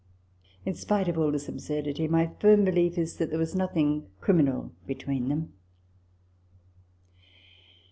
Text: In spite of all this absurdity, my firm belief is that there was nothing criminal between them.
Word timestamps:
In 0.65 0.73
spite 0.73 1.07
of 1.09 1.19
all 1.19 1.29
this 1.31 1.47
absurdity, 1.47 2.07
my 2.07 2.31
firm 2.39 2.65
belief 2.65 2.97
is 2.97 3.17
that 3.17 3.29
there 3.29 3.37
was 3.37 3.53
nothing 3.53 4.07
criminal 4.19 4.71
between 4.87 5.29
them. 5.29 5.53